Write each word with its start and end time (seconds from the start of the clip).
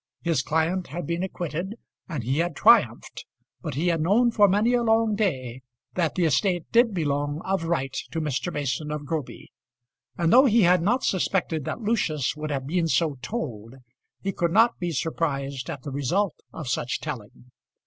His 0.23 0.41
client 0.41 0.87
had 0.87 1.05
been 1.05 1.21
acquitted, 1.21 1.75
and 2.09 2.23
he 2.23 2.39
had 2.39 2.55
triumphed; 2.55 3.23
but 3.61 3.75
he 3.75 3.89
had 3.89 4.01
known 4.01 4.31
for 4.31 4.47
many 4.47 4.73
a 4.73 4.81
long 4.81 5.13
day 5.15 5.61
that 5.93 6.15
the 6.15 6.25
estate 6.25 6.65
did 6.71 6.91
belong 6.95 7.39
of 7.45 7.65
right 7.65 7.95
to 8.09 8.19
Mr. 8.19 8.51
Mason 8.51 8.89
of 8.89 9.05
Groby; 9.05 9.51
and 10.17 10.33
though 10.33 10.45
he 10.45 10.63
had 10.63 10.81
not 10.81 11.03
suspected 11.03 11.65
that 11.65 11.81
Lucius 11.81 12.35
would 12.35 12.49
have 12.49 12.65
been 12.65 12.87
so 12.87 13.19
told, 13.21 13.75
he 14.23 14.31
could 14.31 14.51
not 14.51 14.79
be 14.79 14.89
surprised 14.91 15.69
at 15.69 15.83
the 15.83 15.91
result 15.91 16.33
of 16.51 16.67
such 16.67 16.99
telling. 16.99 17.51